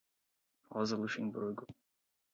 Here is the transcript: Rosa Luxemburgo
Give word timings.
Rosa 0.71 0.97
Luxemburgo 0.97 1.63